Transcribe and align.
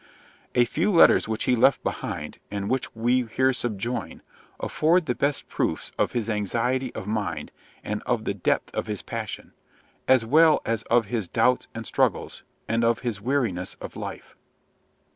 A 0.55 0.65
few 0.65 0.91
letters 0.91 1.27
which 1.27 1.43
he 1.43 1.55
left 1.55 1.83
behind, 1.83 2.39
and 2.49 2.71
which 2.71 2.95
we 2.95 3.25
here 3.25 3.53
subjoin, 3.53 4.23
afford 4.59 5.05
the 5.05 5.13
best 5.13 5.47
proofs 5.47 5.91
of 5.99 6.13
his 6.13 6.27
anxiety 6.27 6.91
of 6.95 7.05
mind 7.05 7.51
and 7.83 8.01
of 8.07 8.23
the 8.25 8.33
depth 8.33 8.73
of 8.73 8.87
his 8.87 9.03
passion, 9.03 9.53
as 10.07 10.25
well 10.25 10.59
as 10.65 10.81
of 10.89 11.05
his 11.05 11.27
doubts 11.27 11.67
and 11.75 11.85
struggles, 11.85 12.41
and 12.67 12.83
of 12.83 13.01
his 13.01 13.21
weariness 13.21 13.75
of 13.75 13.95
life. 13.95 14.35